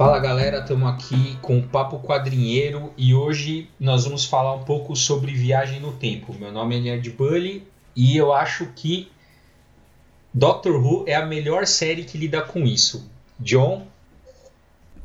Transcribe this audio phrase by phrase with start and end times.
[0.00, 4.96] Fala galera, estamos aqui com o Papo Quadrinheiro e hoje nós vamos falar um pouco
[4.96, 6.34] sobre viagem no tempo.
[6.40, 9.12] Meu nome é Nerd Bully e eu acho que
[10.32, 13.10] Doctor Who é a melhor série que lida com isso.
[13.38, 13.86] John?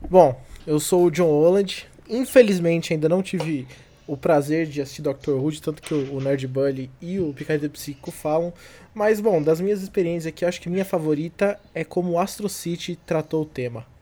[0.09, 1.85] Bom, eu sou o John Holland.
[2.07, 3.67] Infelizmente ainda não tive
[4.07, 8.11] o prazer de assistir Doctor Who, tanto que o Nerd Bully e o Picadilho Psíquico
[8.11, 8.53] falam.
[8.93, 13.41] Mas, bom, das minhas experiências aqui, acho que minha favorita é como Astro City tratou
[13.41, 13.93] o tema.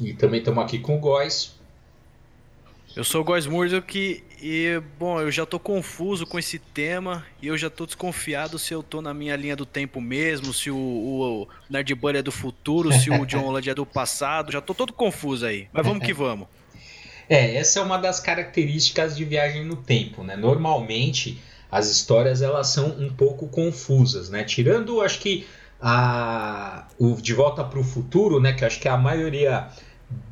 [0.00, 1.54] E também estamos aqui com o Góis.
[2.94, 7.46] Eu sou o Góis Murdock e, bom, eu já tô confuso com esse tema e
[7.46, 10.76] eu já tô desconfiado se eu tô na minha linha do tempo mesmo, se o,
[10.76, 14.74] o Nerd Bunny é do futuro, se o John Holland é do passado, já tô
[14.74, 15.68] todo confuso aí.
[15.72, 16.48] Mas vamos que vamos.
[17.28, 20.36] É, essa é uma das características de viagem no tempo, né?
[20.36, 24.44] Normalmente as histórias elas são um pouco confusas, né?
[24.44, 25.44] Tirando, acho que
[25.80, 28.52] a o De Volta para o Futuro, né?
[28.52, 29.68] Que acho que a maioria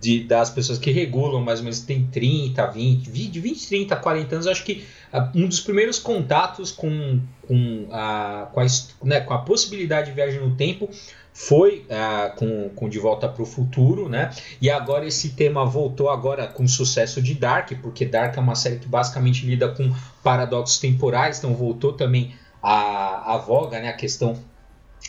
[0.00, 4.34] de, das pessoas que regulam mais ou menos tem 30, 20, 20, 20 30, 40
[4.34, 8.67] anos, acho que uh, um dos primeiros contatos com, com, a, com, a,
[9.03, 10.89] né, com a possibilidade de viagem no tempo
[11.33, 14.31] foi uh, com, com De Volta para o Futuro, né?
[14.61, 18.78] E agora esse tema voltou agora com sucesso de Dark, porque Dark é uma série
[18.78, 23.89] que basicamente lida com paradoxos temporais, então voltou também a, a voga, né?
[23.89, 24.39] A questão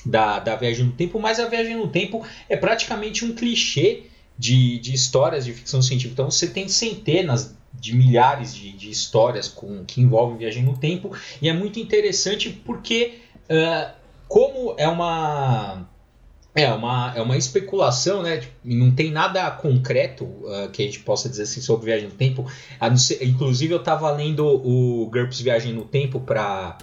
[0.03, 4.03] da, da viagem no tempo, mas a viagem no tempo é praticamente um clichê
[4.37, 6.13] de, de histórias de ficção científica.
[6.13, 11.11] Então você tem centenas de milhares de, de histórias com, que envolvem viagem no tempo,
[11.41, 13.15] e é muito interessante porque,
[13.49, 13.93] uh,
[14.27, 15.87] como é uma.
[16.57, 18.37] É uma, é uma especulação, né?
[18.37, 22.15] Tipo, não tem nada concreto uh, que a gente possa dizer assim sobre viagem no
[22.15, 22.49] tempo.
[22.95, 26.77] Ser, inclusive, eu estava lendo o GURPS Viagem no Tempo para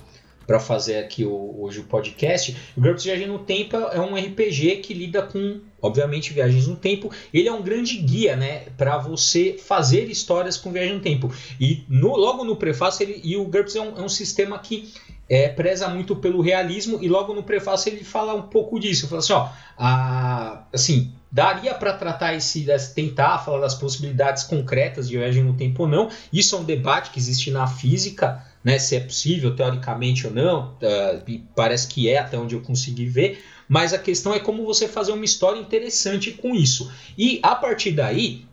[0.52, 2.54] para fazer aqui o, hoje o podcast.
[2.76, 7.10] O GURPS Viagem no Tempo é um RPG que lida com, obviamente, viagens no tempo.
[7.32, 11.32] Ele é um grande guia, né, para você fazer histórias com viagem no tempo.
[11.58, 14.92] E no, logo no prefácio, ele, e o GURPS é um, é um sistema que
[15.26, 19.08] é, preza muito pelo realismo e logo no prefácio ele fala um pouco disso.
[19.08, 19.48] Fala assim, ó,
[19.78, 25.84] a, assim, daria para tratar esse, tentar falar das possibilidades concretas de viagem no tempo
[25.84, 26.10] ou não.
[26.30, 30.74] Isso é um debate que existe na física né, se é possível teoricamente ou não,
[30.74, 34.86] uh, parece que é até onde eu consegui ver, mas a questão é como você
[34.86, 36.92] fazer uma história interessante com isso.
[37.16, 38.44] E a partir daí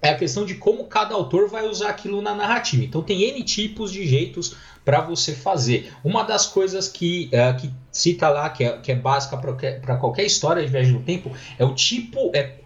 [0.00, 2.84] é a questão de como cada autor vai usar aquilo na narrativa.
[2.84, 4.54] Então tem N tipos de jeitos
[4.84, 5.92] para você fazer.
[6.04, 10.24] Uma das coisas que, uh, que cita lá, que é, que é básica para qualquer
[10.24, 12.56] história de viagem no tempo, é o tipo, é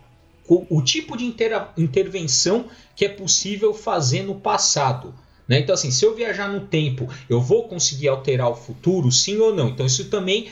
[0.49, 2.65] o, tipo de inter, intervenção
[2.97, 5.15] que é possível fazer no passado.
[5.49, 5.61] Né?
[5.61, 9.55] Então, assim, se eu viajar no tempo, eu vou conseguir alterar o futuro, sim ou
[9.55, 9.71] não?
[9.71, 10.49] Então, isso também,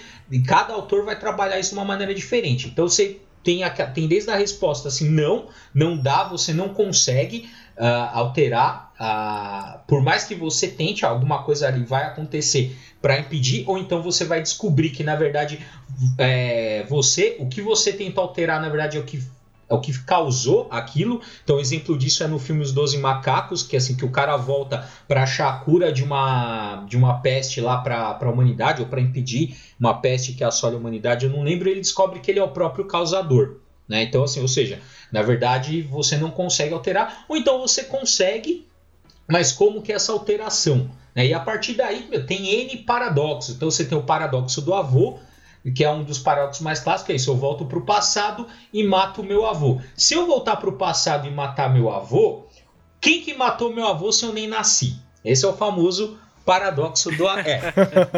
[0.47, 2.69] cada autor vai trabalhar isso de uma maneira diferente.
[2.69, 7.49] Então, você tem, a, tem desde a resposta assim, não, não dá, você não consegue
[7.77, 13.63] uh, alterar, uh, por mais que você tente, alguma coisa ali vai acontecer para impedir,
[13.69, 15.65] ou então você vai descobrir que, na verdade,
[16.19, 19.23] é, você, o que você tenta alterar, na verdade, é o que
[19.69, 21.21] é o que causou aquilo.
[21.43, 24.89] Então, exemplo disso é no filme Os Doze Macacos, que assim que o cara volta
[25.09, 29.01] para achar a cura de uma de uma peste lá para a humanidade ou para
[29.01, 31.27] impedir uma peste que assole a humanidade.
[31.27, 31.69] Eu não lembro.
[31.69, 33.57] Ele descobre que ele é o próprio causador.
[33.89, 34.03] Né?
[34.03, 34.81] Então, assim, ou seja,
[35.13, 38.67] na verdade você não consegue alterar, ou então você consegue,
[39.29, 40.91] mas como que é essa alteração?
[41.15, 41.27] Né?
[41.27, 43.55] E a partir daí meu, tem N paradoxos.
[43.55, 45.19] Então você tem o paradoxo do avô,
[45.73, 48.85] que é um dos paradoxos mais clássicos, é isso, eu volto para o passado e
[48.85, 49.81] mato o meu avô.
[49.97, 52.47] Se eu voltar para o passado e matar meu avô,
[53.01, 54.97] quem que matou meu avô se eu nem nasci?
[55.25, 57.61] Esse é o famoso paradoxo do é.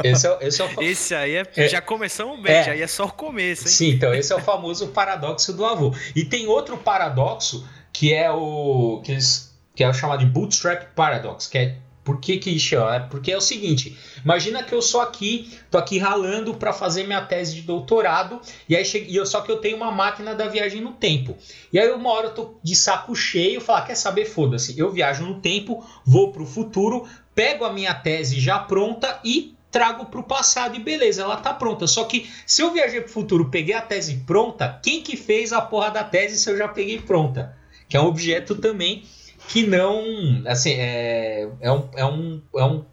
[0.04, 2.86] Esse, é, esse, é o, esse aí é, é, já começamos bem, é, já é
[2.86, 3.68] só o começo, hein?
[3.74, 5.94] Sim, então esse é o famoso paradoxo do avô.
[6.14, 10.94] E tem outro paradoxo que é o que, eles, que é o chamado de bootstrap
[10.94, 11.76] paradox, que é
[12.08, 12.56] por que que?
[12.74, 13.94] É porque é o seguinte,
[14.24, 18.74] imagina que eu sou aqui, tô aqui ralando para fazer minha tese de doutorado e
[18.74, 21.36] aí cheguei, e eu só que eu tenho uma máquina da viagem no tempo.
[21.70, 25.22] E aí uma hora eu tô de saco cheio, falar, quer saber, foda-se, eu viajo
[25.22, 30.24] no tempo, vou pro futuro, pego a minha tese já pronta e trago para o
[30.24, 31.86] passado e beleza, ela tá pronta.
[31.86, 35.52] Só que se eu viajei para o futuro, peguei a tese pronta, quem que fez
[35.52, 37.54] a porra da tese se eu já peguei pronta?
[37.86, 39.04] Que é um objeto também
[39.48, 40.04] que não.
[40.46, 42.84] Assim, é, é, um, é, um, é, um,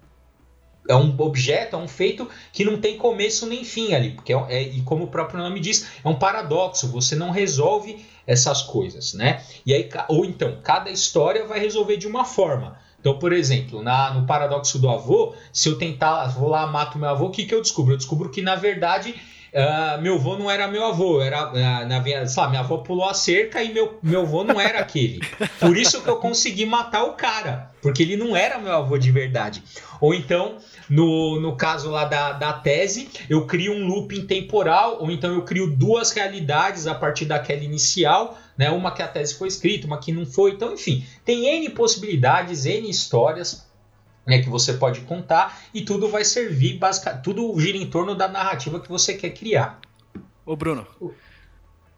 [0.90, 4.12] é um objeto, é um feito que não tem começo nem fim ali.
[4.12, 8.04] Porque é, é, e como o próprio nome diz, é um paradoxo, você não resolve
[8.26, 9.44] essas coisas, né?
[9.66, 12.80] E aí, ou então, cada história vai resolver de uma forma.
[13.00, 17.10] Então, por exemplo, na, no paradoxo do avô, se eu tentar, vou lá, mato meu
[17.10, 17.94] avô, o que, que eu descubro?
[17.94, 19.14] Eu descubro que, na verdade,
[19.56, 23.08] uh, meu avô não era meu avô, era uh, na minha, sabe, minha avó pulou
[23.08, 25.22] a cerca e meu, meu avô não era aquele.
[25.60, 29.12] Por isso que eu consegui matar o cara, porque ele não era meu avô de
[29.12, 29.64] verdade.
[30.02, 30.58] Ou então,
[30.90, 35.44] no, no caso lá da, da tese, eu crio um looping temporal, ou então eu
[35.44, 38.70] crio duas realidades a partir daquela inicial, né?
[38.70, 40.52] Uma que a tese foi escrita, uma que não foi.
[40.52, 43.65] Então, enfim, tem N possibilidades, N histórias
[44.26, 48.28] né, que você pode contar e tudo vai servir, basicamente, tudo gira em torno da
[48.28, 49.80] narrativa que você quer criar.
[50.46, 50.88] Ô Bruno,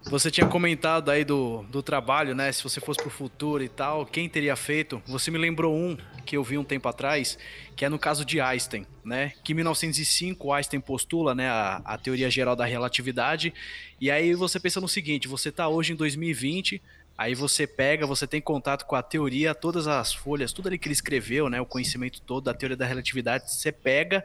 [0.09, 2.51] você tinha comentado aí do, do trabalho, né?
[2.51, 5.01] Se você fosse pro futuro e tal, quem teria feito?
[5.05, 7.37] Você me lembrou um que eu vi um tempo atrás,
[7.75, 9.33] que é no caso de Einstein, né?
[9.43, 13.53] Que em 1905 Einstein postula, né, a, a teoria geral da relatividade.
[13.99, 16.81] E aí você pensa no seguinte: você tá hoje em 2020,
[17.17, 20.87] Aí você pega, você tem contato com a teoria, todas as folhas, tudo ali que
[20.87, 24.23] ele escreveu, né, o conhecimento todo da teoria da relatividade, você pega,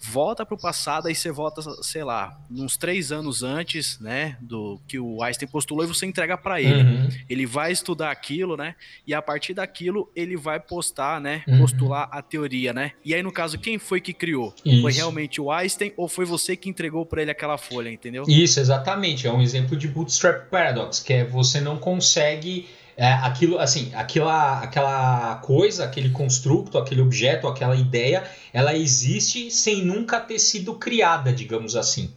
[0.00, 4.80] volta para o passado, e você volta, sei lá, uns três anos antes, né, do
[4.88, 6.82] que o Einstein postulou, e você entrega para ele.
[6.82, 7.08] Uhum.
[7.28, 8.74] Ele vai estudar aquilo, né,
[9.06, 11.58] e a partir daquilo ele vai postar, né, uhum.
[11.58, 12.92] postular a teoria, né.
[13.04, 14.54] E aí no caso quem foi que criou?
[14.64, 14.82] Isso.
[14.82, 18.24] Foi realmente o Einstein ou foi você que entregou para ele aquela folha, entendeu?
[18.26, 19.26] Isso, exatamente.
[19.26, 24.60] É um exemplo de bootstrap paradox, que é você não consegue é, aquilo, assim, aquela,
[24.60, 31.32] aquela coisa, aquele construto, aquele objeto, aquela ideia, ela existe sem nunca ter sido criada,
[31.32, 32.12] digamos assim.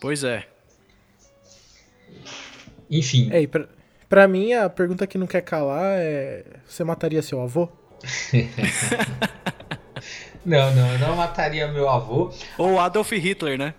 [0.00, 0.46] Pois é.
[2.90, 3.28] Enfim.
[3.32, 3.68] É, pra,
[4.08, 7.68] pra mim, a pergunta que não quer calar é: você mataria seu avô?
[10.44, 12.32] não, não, eu não mataria meu avô.
[12.56, 13.74] Ou Adolf Hitler, né?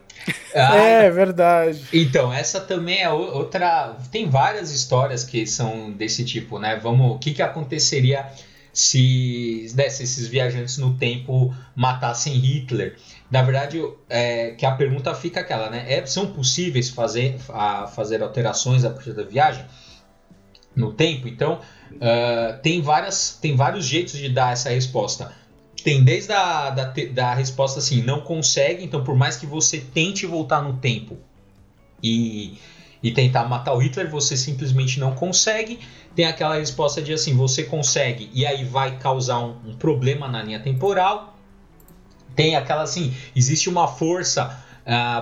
[0.54, 1.84] Ah, é verdade.
[1.94, 3.96] Então, essa também é outra.
[4.12, 6.76] Tem várias histórias que são desse tipo, né?
[6.76, 7.16] Vamos.
[7.16, 8.28] O que, que aconteceria
[8.74, 12.98] se, né, se esses viajantes no tempo matassem Hitler?
[13.30, 15.86] Na verdade, é, que a pergunta fica aquela, né?
[15.88, 19.66] É, são possíveis fazer, a, fazer alterações a partir da viagem
[20.76, 21.28] no tempo?
[21.28, 21.60] Então,
[21.94, 25.41] uh, tem, várias, tem vários jeitos de dar essa resposta
[25.84, 30.26] tem desde a da, da resposta assim, não consegue, então por mais que você tente
[30.26, 31.18] voltar no tempo
[32.02, 32.58] e,
[33.02, 35.80] e tentar matar o Hitler, você simplesmente não consegue.
[36.16, 40.42] Tem aquela resposta de assim, você consegue e aí vai causar um, um problema na
[40.44, 41.38] linha temporal.
[42.36, 44.64] Tem aquela assim, existe uma força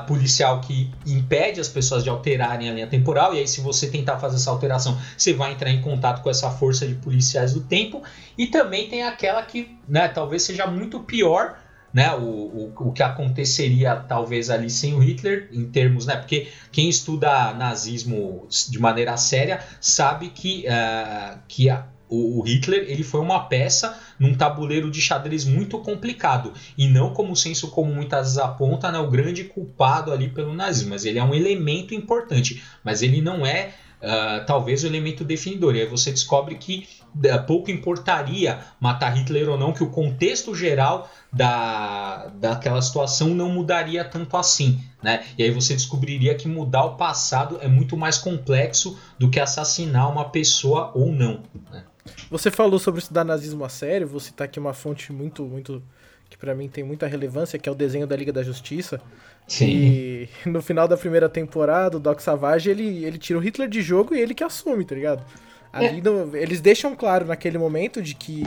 [0.07, 4.17] policial que impede as pessoas de alterarem a linha temporal, e aí, se você tentar
[4.17, 8.01] fazer essa alteração, você vai entrar em contato com essa força de policiais do tempo,
[8.38, 11.57] e também tem aquela que né, talvez seja muito pior.
[11.91, 16.47] Né, o, o, o que aconteceria talvez ali sem o Hitler, em termos, né, porque
[16.71, 23.19] quem estuda nazismo de maneira séria sabe que, uh, que a, o, Hitler ele foi
[23.21, 28.21] uma peça num tabuleiro de xadrez muito complicado e não como o senso comum muitas
[28.21, 32.63] vezes aponta, né, o grande culpado ali pelo nazismo, mas ele é um elemento importante,
[32.83, 35.75] mas ele não é uh, talvez o elemento definidor.
[35.75, 40.55] E aí você descobre que uh, pouco importaria matar Hitler ou não, que o contexto
[40.55, 44.81] geral da, daquela situação não mudaria tanto assim.
[45.01, 45.23] Né?
[45.38, 50.12] E aí você descobriria que mudar o passado é muito mais complexo do que assassinar
[50.12, 51.44] uma pessoa ou não.
[51.71, 51.83] Né?
[52.30, 55.84] Você falou sobre estudar nazismo a sério, vou citar aqui uma fonte muito, muito
[56.29, 59.01] que para mim tem muita relevância, que é o desenho da Liga da Justiça.
[59.48, 59.65] Sim.
[59.65, 63.82] E no final da primeira temporada, o Doc Savage, ele, ele tira o Hitler de
[63.82, 65.25] jogo e ele que assume, tá ligado?
[65.71, 68.43] Ali no, eles deixam claro naquele momento de que,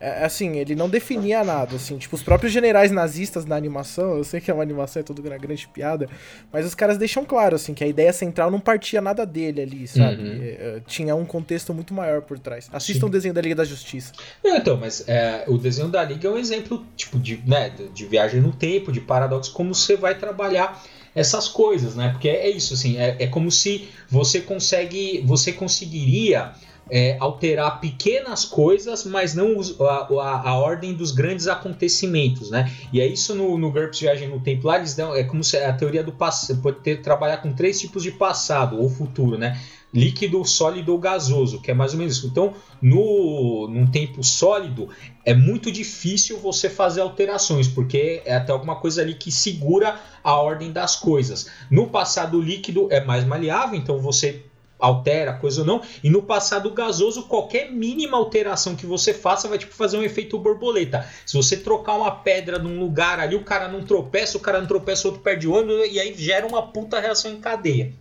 [0.00, 4.24] é, assim, ele não definia nada, assim, tipo, os próprios generais nazistas na animação, eu
[4.24, 6.08] sei que é uma animação, é tudo uma grande piada,
[6.52, 9.86] mas os caras deixam claro, assim, que a ideia central não partia nada dele ali,
[9.86, 10.22] sabe?
[10.22, 10.42] Uhum.
[10.42, 12.68] É, é tinha um contexto muito maior por trás.
[12.72, 14.12] Assistam o desenho da Liga da Justiça.
[14.42, 18.06] Não, então, mas é, o desenho da Liga é um exemplo, tipo, de, né, de
[18.06, 20.82] viagem no tempo, de paradoxo, como você vai trabalhar
[21.14, 22.10] essas coisas, né?
[22.10, 26.52] Porque é isso, assim, é, é como se você consegue, você conseguiria
[26.90, 32.70] é, alterar pequenas coisas, mas não a, a, a, ordem dos grandes acontecimentos, né?
[32.92, 35.56] E é isso no, no GURPS Viagem no Tempo lá, eles dão, é como se
[35.56, 39.58] a teoria do passado, pode ter, trabalhar com três tipos de passado ou futuro, né?
[39.94, 42.26] Líquido, sólido ou gasoso, que é mais ou menos isso.
[42.26, 44.88] Então, no, num tempo sólido,
[45.24, 50.34] é muito difícil você fazer alterações, porque é até alguma coisa ali que segura a
[50.34, 51.48] ordem das coisas.
[51.70, 54.42] No passado líquido é mais maleável, então você
[54.78, 55.80] altera coisa ou não.
[56.02, 60.38] E no passado gasoso, qualquer mínima alteração que você faça vai tipo fazer um efeito
[60.38, 61.08] borboleta.
[61.24, 64.66] Se você trocar uma pedra num lugar ali, o cara não tropeça, o cara não
[64.66, 67.92] tropeça, o outro perde o ônibus, e aí gera uma puta reação em cadeia.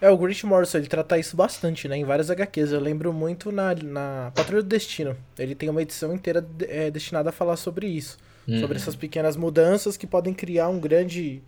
[0.00, 2.72] É, o Grant Morrison, ele trata isso bastante, né, em várias HQs.
[2.72, 5.14] Eu lembro muito na, na Patrulha do Destino.
[5.38, 8.16] Ele tem uma edição inteira é, destinada a falar sobre isso.
[8.50, 8.60] Uhum.
[8.60, 11.42] sobre essas pequenas mudanças que podem criar um grande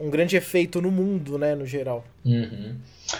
[0.00, 2.04] um grande efeito no mundo, né, no geral.
[2.24, 2.74] Uhum.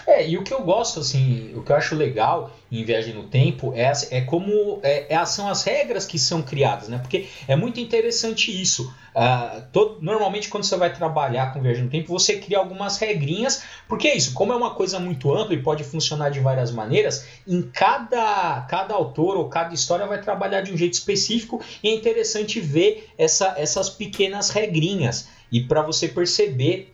[0.05, 3.23] É, e o que eu gosto, assim, o que eu acho legal em Viagem no
[3.23, 6.97] Tempo é, é como é, é, são as regras que são criadas, né?
[6.97, 8.93] Porque é muito interessante isso.
[9.15, 13.63] Uh, todo, normalmente, quando você vai trabalhar com Viagem no Tempo, você cria algumas regrinhas,
[13.87, 17.25] porque é isso, como é uma coisa muito ampla e pode funcionar de várias maneiras,
[17.47, 21.95] em cada, cada autor ou cada história vai trabalhar de um jeito específico e é
[21.95, 26.93] interessante ver essa, essas pequenas regrinhas e para você perceber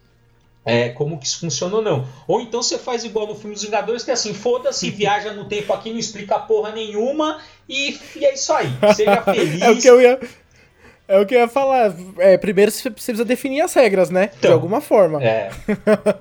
[0.65, 2.08] é, como que isso funciona ou não.
[2.27, 5.46] Ou então você faz igual no filme dos Vingadores, que é assim, foda-se, viaja no
[5.46, 8.70] tempo aqui, não explica porra nenhuma e, e é isso aí.
[8.96, 9.62] Seja feliz.
[9.62, 10.20] é o que eu ia.
[11.13, 11.93] É o que eu ia falar.
[12.17, 14.32] É, primeiro você precisa definir as regras, né?
[14.36, 15.24] Então, de alguma forma.
[15.24, 15.51] É.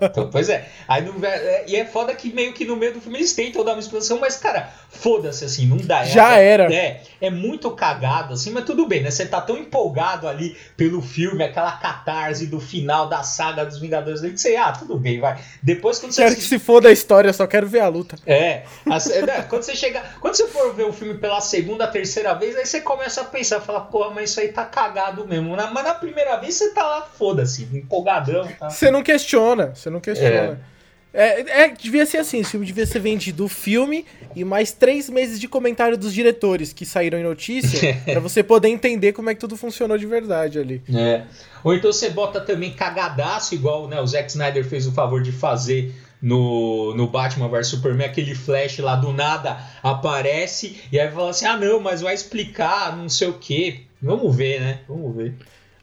[0.03, 0.69] Então, pois é.
[0.87, 3.65] Aí no, é, e é foda que meio que no meio do filme eles tentam
[3.65, 6.03] dar uma explicação, mas, cara, foda-se assim, não dá.
[6.03, 6.75] É, Já é, era.
[6.75, 9.11] É, é muito cagado, assim, mas tudo bem, né?
[9.11, 14.21] Você tá tão empolgado ali pelo filme, aquela catarse do final da saga dos Vingadores,
[14.21, 15.39] que você, ah, tudo bem, vai.
[15.63, 16.23] Depois quando você.
[16.23, 18.17] Quero que se foda a história, só quero ver a luta.
[18.27, 18.65] É.
[18.85, 20.03] né, quando você chega.
[20.21, 23.61] Quando você for ver o filme pela segunda, terceira vez, aí você começa a pensar,
[23.61, 24.82] fala, porra, mas isso aí tá cagado
[25.29, 25.57] mesmo.
[25.57, 28.49] Na, mas na primeira vez você tá lá, foda-se, empolgadão.
[28.59, 28.71] Tá?
[28.71, 30.61] Você não questiona, você não questiona.
[30.69, 30.73] É.
[31.15, 35.11] É, é, devia ser assim, o filme devia ser vendido o filme e mais três
[35.11, 39.35] meses de comentário dos diretores que saíram em notícia para você poder entender como é
[39.35, 40.83] que tudo funcionou de verdade ali.
[40.95, 41.25] É.
[41.63, 45.33] Ou então você bota também cagadaço, igual né, o Zack Snyder fez o favor de
[45.33, 51.31] fazer no, no Batman vs Superman, aquele flash lá do nada aparece e aí fala
[51.31, 53.87] assim: ah, não, mas vai explicar não sei o que.
[54.03, 54.81] Vamos ver, né?
[54.89, 55.35] Vamos ver.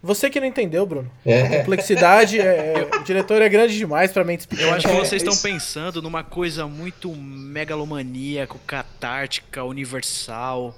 [0.02, 1.12] Você que não entendeu, Bruno.
[1.26, 1.42] É.
[1.42, 5.22] A complexidade, é, é, o diretor é grande demais pra mente Eu acho que vocês
[5.22, 10.78] estão pensando numa coisa muito megalomaníaca, catártica, universal.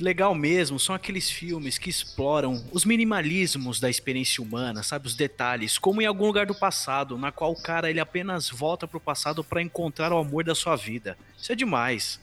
[0.00, 5.78] Legal mesmo, são aqueles filmes que exploram os minimalismos da experiência humana, sabe, os detalhes,
[5.78, 9.44] como em algum lugar do passado, na qual o cara ele apenas volta pro passado
[9.44, 11.16] para encontrar o amor da sua vida.
[11.38, 12.18] Isso é demais.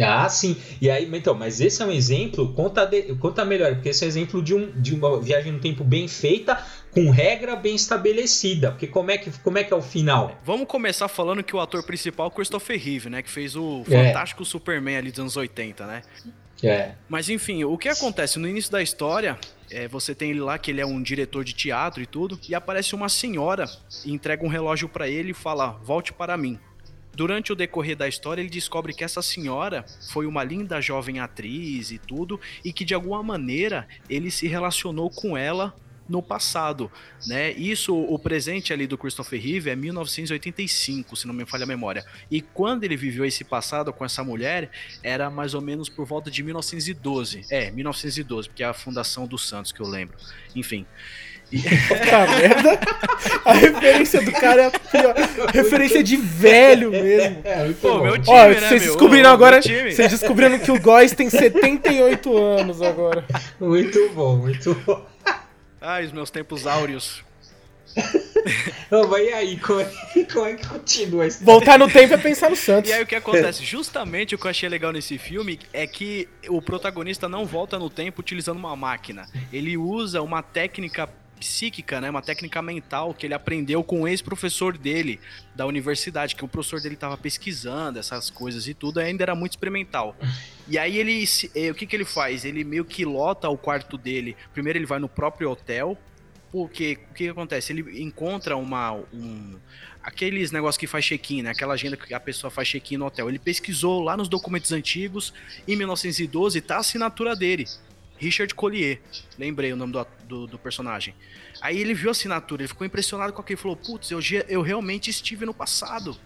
[0.00, 0.56] Ah, sim.
[0.80, 4.06] E aí, então, mas esse é um exemplo, conta, de, conta melhor, porque esse é
[4.06, 8.70] um exemplo de, um, de uma viagem no tempo bem feita, com regra bem estabelecida.
[8.70, 10.38] Porque como é que, como é, que é o final?
[10.44, 13.22] Vamos começar falando que o ator principal é o Christopher Reeve, né?
[13.22, 14.06] Que fez o é.
[14.06, 16.02] fantástico Superman ali dos anos 80, né?
[16.62, 16.92] É.
[17.08, 19.36] Mas enfim, o que acontece no início da história,
[19.70, 22.54] é, você tem ele lá que ele é um diretor de teatro e tudo, e
[22.54, 23.68] aparece uma senhora
[24.04, 26.58] e entrega um relógio para ele e fala: "Volte para mim".
[27.14, 31.90] Durante o decorrer da história, ele descobre que essa senhora foi uma linda jovem atriz
[31.90, 35.74] e tudo, e que de alguma maneira ele se relacionou com ela
[36.08, 36.90] no passado,
[37.26, 37.52] né?
[37.52, 42.04] Isso, o presente ali do Christopher Reeve é 1985, se não me falha a memória.
[42.30, 44.70] E quando ele viveu esse passado com essa mulher,
[45.02, 47.46] era mais ou menos por volta de 1912.
[47.50, 50.16] É, 1912, porque é a fundação do Santos que eu lembro.
[50.54, 50.86] Enfim.
[51.60, 52.80] Puta merda.
[53.44, 55.14] A referência do cara é a pior.
[55.52, 57.40] Referência de velho mesmo.
[57.44, 58.04] É, muito Pô, bom.
[58.04, 59.60] meu time, Ó, né, vocês descobriram Ô, agora.
[59.60, 63.24] Vocês descobriram que o Góis tem 78 anos agora.
[63.60, 65.04] Muito bom, muito bom.
[65.80, 67.22] Ai, os meus tempos áureos.
[68.90, 69.90] Não, mas e aí, como é,
[70.32, 71.44] como é que continua isso?
[71.44, 72.90] Voltar no tempo é pensar no Santos.
[72.90, 73.64] E aí o que acontece?
[73.64, 77.90] Justamente o que eu achei legal nesse filme é que o protagonista não volta no
[77.90, 79.28] tempo utilizando uma máquina.
[79.52, 81.08] Ele usa uma técnica
[81.42, 82.08] psíquica, né?
[82.08, 85.18] Uma técnica mental que ele aprendeu com um ex-professor dele
[85.54, 89.52] da universidade, que o professor dele estava pesquisando essas coisas e tudo, ainda era muito
[89.52, 90.16] experimental.
[90.68, 92.44] E aí ele, eh, o que que ele faz?
[92.44, 94.36] Ele meio que lota o quarto dele.
[94.52, 95.98] Primeiro ele vai no próprio hotel,
[96.52, 97.72] porque o que, que acontece?
[97.72, 99.58] Ele encontra uma um,
[100.02, 101.50] aqueles negócios que faz check-in, né?
[101.50, 103.28] Aquela agenda que a pessoa faz check-in no hotel.
[103.28, 105.32] Ele pesquisou lá nos documentos antigos,
[105.66, 107.66] em 1912 tá a assinatura dele.
[108.22, 109.00] Richard Collier.
[109.36, 111.12] Lembrei o nome do, do, do, personagem.
[111.60, 115.10] Aí ele viu a assinatura, ele ficou impressionado com aquilo falou: Putz, eu, eu realmente
[115.10, 116.16] estive no passado.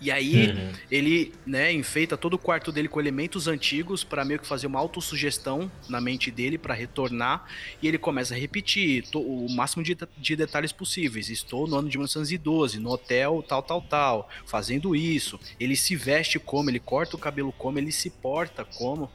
[0.00, 0.72] E aí uhum.
[0.90, 4.78] ele, né, enfeita todo o quarto dele com elementos antigos para meio que fazer uma
[4.78, 7.44] autossugestão na mente dele para retornar.
[7.82, 11.28] E ele começa a repetir o máximo de, de, detalhes possíveis.
[11.28, 15.38] Estou no ano de 1912, no hotel tal, tal, tal, fazendo isso.
[15.58, 19.10] Ele se veste como, ele corta o cabelo como, ele se porta como.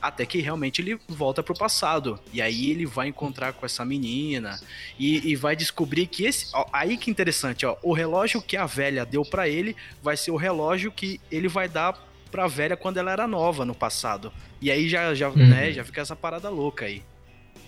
[0.00, 2.20] Até que realmente ele volta pro passado.
[2.32, 4.60] E aí ele vai encontrar com essa menina
[4.98, 6.48] e, e vai descobrir que esse.
[6.54, 7.76] Ó, aí que interessante, ó.
[7.82, 11.68] O relógio que a velha deu para ele vai ser o relógio que ele vai
[11.68, 11.94] dar
[12.30, 14.32] pra velha quando ela era nova no passado.
[14.60, 15.36] E aí já, já, uhum.
[15.36, 17.02] né, já fica essa parada louca aí.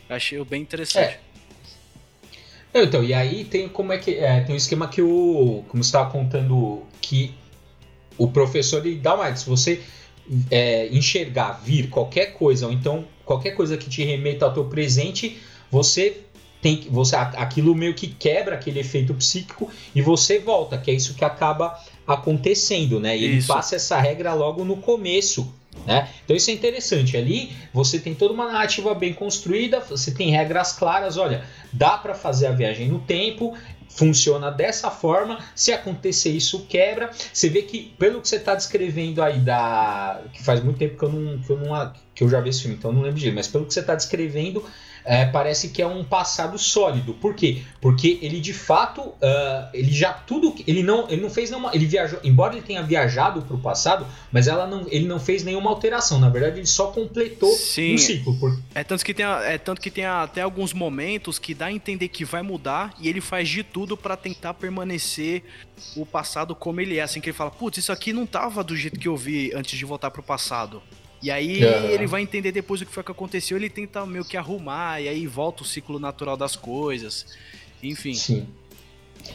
[0.09, 1.19] Achei bem interessante.
[2.75, 2.83] É.
[2.83, 4.15] Então, e aí tem como é que.
[4.15, 5.65] É, tem um esquema que o.
[5.69, 7.35] Como você estava contando, que
[8.17, 9.41] o professor ele dá mais.
[9.41, 9.81] Se você
[10.51, 15.39] é, enxergar, vir qualquer coisa, ou então qualquer coisa que te remeta ao teu presente,
[15.71, 16.23] você
[16.61, 21.15] tem você aquilo meio que quebra aquele efeito psíquico e você volta, que é isso
[21.15, 23.17] que acaba acontecendo, né?
[23.17, 25.53] E ele passa essa regra logo no começo,
[25.87, 26.09] né?
[26.25, 27.17] Então isso é interessante.
[27.17, 31.19] Ali você tem toda uma narrativa bem construída, você tem regras claras.
[31.19, 33.55] Olha, dá para fazer a viagem no tempo,
[33.91, 35.39] funciona dessa forma.
[35.55, 37.11] Se acontecer isso, quebra.
[37.31, 41.05] Você vê que, pelo que você está descrevendo aí, da que faz muito tempo que
[41.05, 43.31] eu, não, que, eu não, que eu já vi esse filme, então não lembro de
[43.31, 44.65] mas pelo que você está descrevendo,
[45.09, 47.15] é, parece que é um passado sólido.
[47.15, 47.63] Por quê?
[47.81, 51.87] Porque ele de fato, uh, ele já tudo, ele não, ele não fez nenhuma, ele
[51.87, 55.71] viajou, embora ele tenha viajado para o passado, mas ela não, ele não fez nenhuma
[55.71, 56.21] alteração.
[56.21, 57.95] Na verdade, ele só completou Sim.
[57.95, 58.39] um ciclo.
[58.39, 58.61] Por...
[58.75, 62.09] É tanto que tem, é tanto que tem até alguns momentos que dá a entender
[62.09, 65.43] que vai mudar e ele faz de tudo para tentar permanecer
[65.97, 68.77] o passado como ele é, assim que ele fala, putz, isso aqui não tava do
[68.77, 70.83] jeito que eu vi antes de voltar pro passado.
[71.23, 71.91] E aí uhum.
[71.91, 75.09] ele vai entender depois o que foi que aconteceu, ele tenta meio que arrumar, e
[75.09, 77.27] aí volta o ciclo natural das coisas.
[77.83, 78.15] Enfim.
[78.15, 78.47] Sim.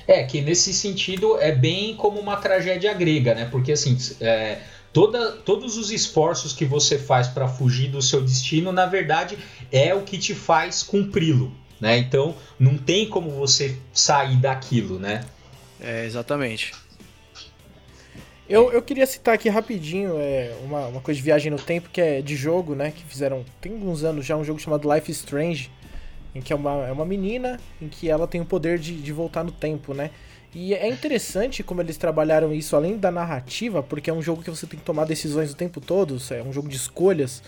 [0.07, 3.47] É, que nesse sentido é bem como uma tragédia grega, né?
[3.51, 4.59] Porque assim, é,
[4.91, 9.37] toda, todos os esforços que você faz para fugir do seu destino, na verdade,
[9.71, 11.97] é o que te faz cumpri-lo, né?
[11.97, 15.25] Então, não tem como você sair daquilo, né?
[15.81, 16.71] É, exatamente.
[18.47, 22.01] Eu, eu queria citar aqui rapidinho é, uma, uma coisa de viagem no tempo que
[22.01, 22.91] é de jogo, né?
[22.91, 25.71] Que fizeram tem alguns anos já um jogo chamado Life Strange,
[26.35, 29.11] em que é uma, é uma menina em que ela tem o poder de, de
[29.13, 30.11] voltar no tempo, né?
[30.53, 34.49] E é interessante como eles trabalharam isso além da narrativa, porque é um jogo que
[34.49, 37.41] você tem que tomar decisões o tempo todo, é um jogo de escolhas.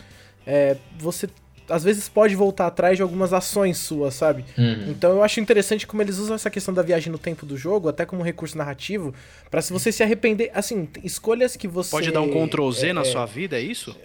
[0.48, 1.28] É, você
[1.70, 4.46] às vezes pode voltar atrás de algumas ações suas, sabe?
[4.58, 4.86] Uhum.
[4.90, 7.90] Então eu acho interessante como eles usam essa questão da viagem no tempo do jogo,
[7.90, 9.14] até como recurso narrativo,
[9.50, 12.94] para se você se arrepender, assim, escolhas que você Pode dar um Ctrl Z é,
[12.94, 13.96] na é, sua vida, é isso?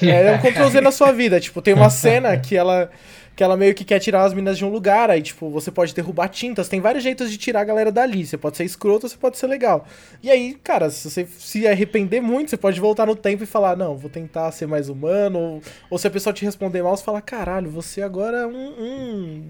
[0.00, 2.90] É, é um Ctrl Z na sua vida, tipo, tem uma cena que ela
[3.34, 5.94] que ela meio que quer tirar as minas de um lugar, aí, tipo, você pode
[5.94, 8.26] derrubar tintas, tem vários jeitos de tirar a galera dali.
[8.26, 9.86] Você pode ser escroto, você pode ser legal.
[10.22, 13.76] E aí, cara, se você se arrepender muito, você pode voltar no tempo e falar,
[13.76, 15.38] não, vou tentar ser mais humano.
[15.38, 18.68] Ou, ou se a pessoa te responder mal, você fala, caralho, você agora é um.
[18.78, 19.42] um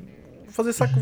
[0.49, 1.01] fazer saco.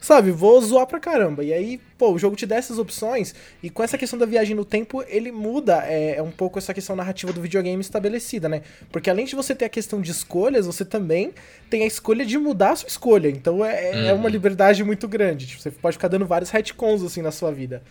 [0.00, 1.42] Sabe, vou zoar pra caramba.
[1.42, 4.54] E aí, pô, o jogo te dá essas opções, e com essa questão da viagem
[4.54, 8.62] no tempo, ele muda é, é, um pouco essa questão narrativa do videogame estabelecida, né?
[8.92, 11.32] Porque além de você ter a questão de escolhas, você também
[11.68, 13.28] tem a escolha de mudar a sua escolha.
[13.28, 14.06] Então é, uhum.
[14.06, 14.28] é uma uhum.
[14.30, 15.46] liberdade muito grande.
[15.46, 17.82] Tipo, você pode ficar dando vários retcons assim na sua vida.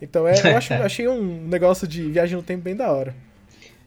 [0.00, 3.14] Então é, eu acho, achei um negócio de viagem no tempo bem da hora.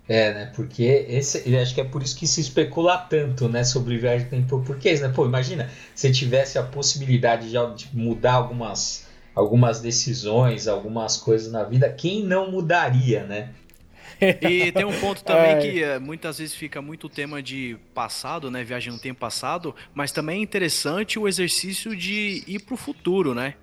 [0.07, 0.51] É, né?
[0.53, 4.61] Porque esse, acho que é por isso que se especula tanto, né, sobre viagem tempo
[4.61, 5.09] porquês, né?
[5.09, 11.63] Pô, imagina se tivesse a possibilidade de, de mudar algumas, algumas decisões, algumas coisas na
[11.63, 13.49] vida, quem não mudaria, né?
[14.19, 18.63] E tem um ponto também que eh, muitas vezes fica muito tema de passado, né?
[18.63, 23.55] Viagem no tempo passado, mas também é interessante o exercício de ir pro futuro, né?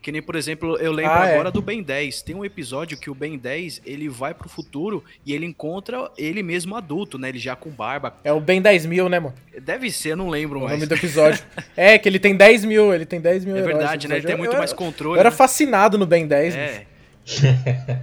[0.00, 1.32] Que nem, por exemplo, eu lembro ah, é.
[1.34, 1.52] agora é.
[1.52, 2.22] do Ben 10.
[2.22, 6.42] Tem um episódio que o Ben 10, ele vai pro futuro e ele encontra ele
[6.42, 7.28] mesmo adulto, né?
[7.28, 8.14] Ele já com barba.
[8.22, 9.34] É o Ben 10 mil, né, mano?
[9.60, 10.72] Deve ser, não lembro o mais.
[10.72, 11.44] O nome do episódio.
[11.76, 14.16] é, que ele tem 10 mil, ele tem 10 mil É verdade, né?
[14.16, 15.16] Ele tem muito eu, mais controle.
[15.16, 15.36] Eu era né?
[15.36, 16.54] fascinado no Ben 10.
[16.54, 16.86] É.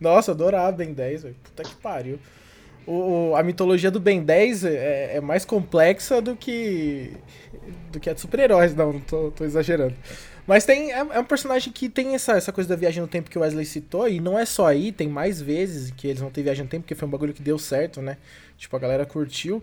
[0.00, 1.36] Nossa, adorava Ben 10, velho.
[1.42, 2.18] Puta que pariu.
[2.86, 7.12] O, o, a mitologia do Ben 10 é, é, mais complexa do que
[7.90, 9.94] do que a de super-heróis, não, tô, tô exagerando.
[10.46, 13.30] Mas tem, é, é, um personagem que tem essa, essa coisa da viagem no tempo
[13.30, 16.30] que o Wesley citou, e não é só aí, tem mais vezes que eles vão
[16.30, 18.18] ter viagem no tempo, porque foi um bagulho que deu certo, né?
[18.58, 19.62] Tipo, a galera curtiu.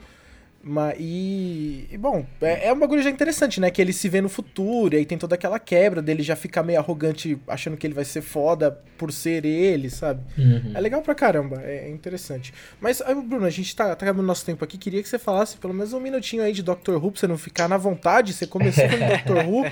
[0.63, 3.71] Mas, e, e bom, é, é, um bagulho já interessante, né?
[3.71, 6.61] Que ele se vê no futuro, e aí tem toda aquela quebra dele já ficar
[6.61, 10.21] meio arrogante, achando que ele vai ser foda por ser ele, sabe?
[10.37, 10.71] Uhum.
[10.75, 12.53] É legal pra caramba, é, é interessante.
[12.79, 15.57] Mas, aí, Bruno, a gente tá, tá acabando nosso tempo aqui, queria que você falasse
[15.57, 18.31] pelo menos um minutinho aí de Doctor Who, pra você não ficar na vontade.
[18.31, 19.71] Você começou com Doctor Who,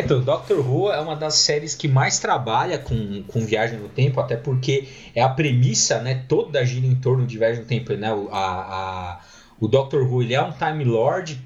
[0.00, 4.20] então, Doctor Who é uma das séries que mais trabalha com, com viagem no tempo,
[4.20, 6.24] até porque é a premissa, né?
[6.28, 8.12] Toda gira em torno de viagem no tempo, né?
[8.12, 9.20] O, a, a,
[9.60, 11.38] o Doctor Who ele é um Time Lord,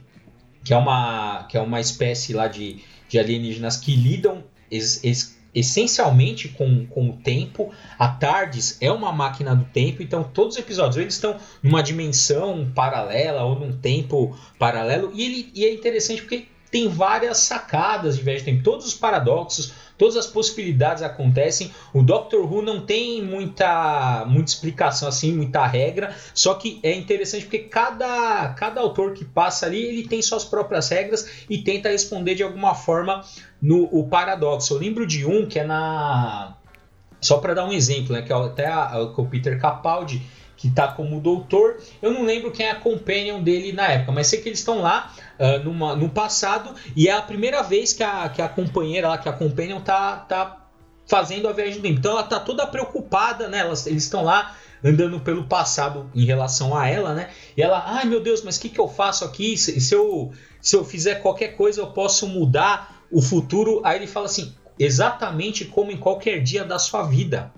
[0.62, 5.36] que é uma, que é uma espécie lá de, de alienígenas que lidam es, es,
[5.54, 7.72] essencialmente com, com o tempo.
[7.98, 12.70] A TARDIS é uma máquina do tempo, então todos os episódios eles estão numa dimensão
[12.74, 15.10] paralela ou num tempo paralelo.
[15.14, 16.46] E, ele, e é interessante porque
[16.76, 21.72] tem várias sacadas de no tempo, todos os paradoxos, todas as possibilidades acontecem.
[21.94, 27.44] O Doctor Who não tem muita, muita explicação assim, muita regra, só que é interessante
[27.44, 32.34] porque cada, cada autor que passa ali, ele tem suas próprias regras e tenta responder
[32.34, 33.24] de alguma forma
[33.60, 34.74] no o paradoxo.
[34.74, 36.58] Eu lembro de um que é na
[37.22, 40.20] só para dar um exemplo, né, que é até a, a, o Peter Capaldi,
[40.56, 44.26] que tá como doutor, eu não lembro quem é a companion dele na época, mas
[44.26, 48.02] sei que eles estão lá uh, numa, no passado e é a primeira vez que
[48.02, 50.66] a, que a companheira lá, que a companion tá, tá
[51.06, 51.98] fazendo a viagem do tempo.
[51.98, 53.58] Então ela tá toda preocupada, né?
[53.58, 57.30] Elas, eles estão lá andando pelo passado em relação a ela, né?
[57.56, 59.56] E ela, ai meu Deus, mas o que, que eu faço aqui?
[59.56, 63.80] Se, se, eu, se eu fizer qualquer coisa, eu posso mudar o futuro.
[63.84, 67.52] Aí ele fala assim: exatamente como em qualquer dia da sua vida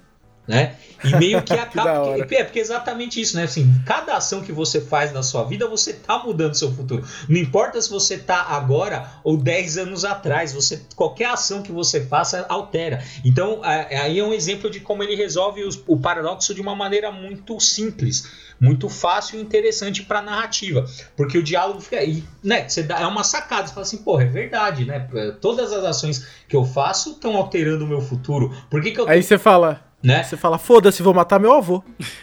[0.49, 0.77] né?
[1.05, 2.25] E meio que acaba.
[2.27, 3.45] que, é, porque é exatamente isso, né?
[3.45, 7.05] Assim, cada ação que você faz na sua vida, você tá mudando seu futuro.
[7.29, 12.05] Não importa se você tá agora ou 10 anos atrás, você qualquer ação que você
[12.05, 13.05] faça altera.
[13.25, 16.75] Então, é, aí é um exemplo de como ele resolve os, o paradoxo de uma
[16.75, 18.27] maneira muito simples,
[18.59, 20.85] muito fácil e interessante para narrativa.
[21.17, 22.69] Porque o diálogo fica aí, né?
[22.69, 25.07] Você dá, é uma sacada, você fala assim, porra, é verdade, né?
[25.41, 28.57] Todas as ações que eu faço estão alterando o meu futuro.
[28.71, 29.09] Por que, que eu.
[29.09, 30.23] Aí você fala, né?
[30.23, 31.83] Você fala, foda-se, vou matar meu avô.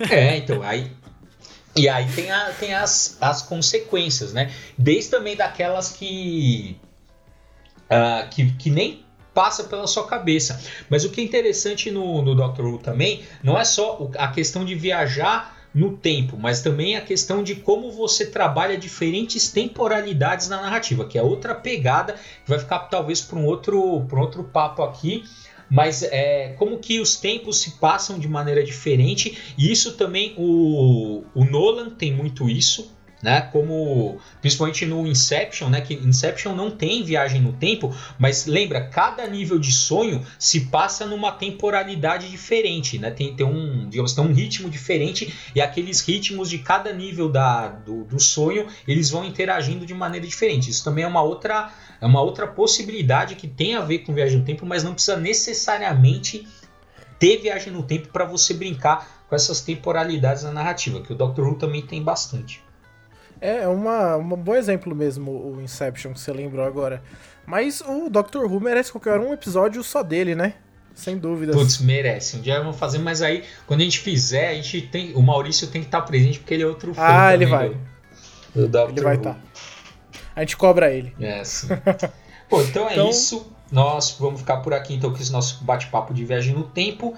[0.10, 0.92] É, então, aí.
[1.76, 4.52] E aí tem, a, tem as, as consequências, né?
[4.78, 6.78] Desde também daquelas que,
[7.92, 8.52] uh, que.
[8.54, 10.62] que nem passa pela sua cabeça.
[10.90, 14.64] Mas o que é interessante no, no Doctor Who também não é só a questão
[14.64, 20.62] de viajar no tempo, mas também a questão de como você trabalha diferentes temporalidades na
[20.62, 24.82] narrativa, que é outra pegada que vai ficar talvez para um outro, um outro papo
[24.82, 25.26] aqui
[25.70, 31.24] mas é, como que os tempos se passam de maneira diferente, e isso também o,
[31.34, 32.95] o Nolan tem muito isso,
[33.26, 33.42] né?
[33.42, 35.82] Como principalmente no Inception, né?
[35.82, 41.08] Que Inception não tem viagem no tempo, mas lembra, cada nível de sonho se passa
[41.08, 43.10] numa temporalidade diferente, né?
[43.10, 47.70] Tem, tem um, digamos, tem um ritmo diferente e aqueles ritmos de cada nível da,
[47.70, 50.70] do, do sonho eles vão interagindo de maneira diferente.
[50.70, 54.38] Isso também é uma outra é uma outra possibilidade que tem a ver com viagem
[54.38, 56.48] no tempo, mas não precisa necessariamente
[57.18, 61.48] ter viagem no tempo para você brincar com essas temporalidades na narrativa, que o Doctor
[61.48, 62.65] Who também tem bastante.
[63.40, 67.02] É, é uma, um bom exemplo mesmo o Inception que você lembrou agora.
[67.46, 70.56] Mas o Doctor Who merece qualquer um episódio só dele, né?
[70.96, 71.56] Sem dúvidas.
[71.56, 72.38] Putz, merece.
[72.38, 75.14] Um dia vamos fazer, mas aí, quando a gente fizer, a gente tem.
[75.14, 77.02] O Maurício tem que estar presente, porque ele é outro fã.
[77.04, 77.76] Ah, ele vai.
[78.56, 79.34] Do, do ele vai estar.
[79.34, 79.40] Tá.
[80.36, 81.14] A gente cobra ele.
[81.20, 81.68] É, sim.
[82.50, 83.10] Pô, então é então...
[83.10, 83.52] isso.
[83.72, 87.16] Nós vamos ficar por aqui então com esse nosso bate-papo de viagem no tempo.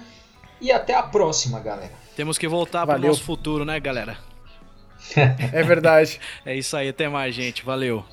[0.60, 1.92] E até a próxima, galera.
[2.16, 4.18] Temos que voltar para o nosso futuro, né, galera?
[5.16, 6.20] É verdade.
[6.46, 7.64] é isso aí, até mais, gente.
[7.64, 8.04] Valeu.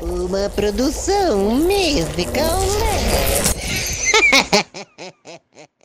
[0.00, 2.58] Uma produção musical.